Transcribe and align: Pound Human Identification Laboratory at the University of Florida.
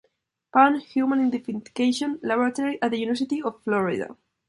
Pound 0.51 0.81
Human 0.81 1.27
Identification 1.27 2.19
Laboratory 2.23 2.81
at 2.81 2.89
the 2.89 2.97
University 2.97 3.39
of 3.43 3.61
Florida. 3.61 4.17